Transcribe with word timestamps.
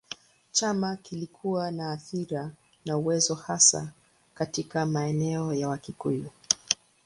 Chama 0.51 0.95
kilikuwa 0.95 1.71
na 1.71 1.91
athira 1.91 2.51
na 2.85 2.97
uwezo 2.97 3.35
hasa 3.35 3.91
katika 4.35 4.85
maeneo 4.85 5.53
ya 5.53 5.69
Wakikuyu. 5.69 6.29